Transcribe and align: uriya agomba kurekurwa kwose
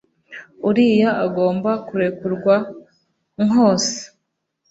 uriya 0.69 1.09
agomba 1.25 1.71
kurekurwa 1.87 2.55
kwose 3.49 3.97